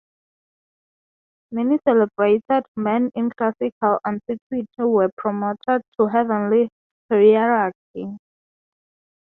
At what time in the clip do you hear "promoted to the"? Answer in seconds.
5.15-6.05